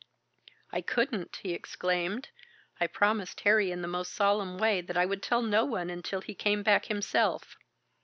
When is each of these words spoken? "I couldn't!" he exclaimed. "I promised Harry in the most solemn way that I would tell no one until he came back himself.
"I 0.71 0.81
couldn't!" 0.81 1.35
he 1.43 1.53
exclaimed. 1.53 2.29
"I 2.79 2.87
promised 2.87 3.41
Harry 3.41 3.69
in 3.69 3.83
the 3.83 3.87
most 3.87 4.15
solemn 4.15 4.57
way 4.57 4.81
that 4.81 4.97
I 4.97 5.05
would 5.05 5.21
tell 5.21 5.43
no 5.43 5.63
one 5.63 5.91
until 5.91 6.21
he 6.21 6.33
came 6.33 6.63
back 6.63 6.85
himself. 6.87 7.55